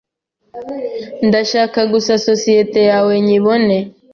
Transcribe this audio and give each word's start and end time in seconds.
Ndashaka 1.27 1.79
gusa 1.93 2.13
sosiyete 2.27 2.79
yawe 2.89 3.13
nyibone 3.25 3.77